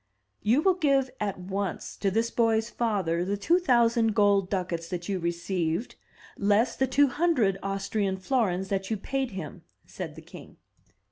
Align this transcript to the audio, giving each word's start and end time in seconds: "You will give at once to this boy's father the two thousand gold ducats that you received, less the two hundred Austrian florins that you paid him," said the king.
"You 0.41 0.63
will 0.63 0.73
give 0.73 1.11
at 1.19 1.39
once 1.39 1.95
to 1.97 2.09
this 2.09 2.31
boy's 2.31 2.71
father 2.71 3.23
the 3.23 3.37
two 3.37 3.59
thousand 3.59 4.15
gold 4.15 4.49
ducats 4.49 4.87
that 4.89 5.07
you 5.07 5.19
received, 5.19 5.93
less 6.39 6.75
the 6.75 6.87
two 6.87 7.09
hundred 7.09 7.59
Austrian 7.61 8.17
florins 8.17 8.69
that 8.69 8.89
you 8.89 8.97
paid 8.97 9.29
him," 9.29 9.61
said 9.85 10.15
the 10.15 10.23
king. 10.23 10.57